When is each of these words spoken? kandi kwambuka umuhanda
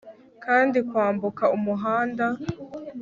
kandi 0.45 0.77
kwambuka 0.89 1.43
umuhanda 1.57 2.25